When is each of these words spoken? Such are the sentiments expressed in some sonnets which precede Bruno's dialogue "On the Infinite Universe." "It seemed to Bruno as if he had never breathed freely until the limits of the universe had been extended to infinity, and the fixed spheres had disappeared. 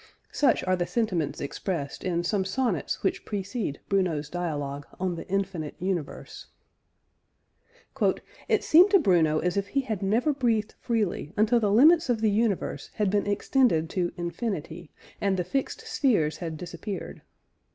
Such 0.31 0.63
are 0.63 0.75
the 0.75 0.87
sentiments 0.87 1.39
expressed 1.39 2.03
in 2.03 2.23
some 2.23 2.43
sonnets 2.43 3.03
which 3.03 3.23
precede 3.23 3.79
Bruno's 3.87 4.31
dialogue 4.31 4.87
"On 4.99 5.13
the 5.13 5.27
Infinite 5.27 5.75
Universe." 5.77 6.47
"It 8.49 8.63
seemed 8.63 8.89
to 8.89 8.99
Bruno 8.99 9.37
as 9.41 9.57
if 9.57 9.67
he 9.67 9.81
had 9.81 10.01
never 10.01 10.33
breathed 10.33 10.73
freely 10.79 11.33
until 11.37 11.59
the 11.59 11.69
limits 11.71 12.09
of 12.09 12.19
the 12.21 12.31
universe 12.31 12.89
had 12.95 13.11
been 13.11 13.27
extended 13.27 13.91
to 13.91 14.11
infinity, 14.17 14.89
and 15.21 15.37
the 15.37 15.43
fixed 15.43 15.81
spheres 15.85 16.37
had 16.37 16.57
disappeared. 16.57 17.21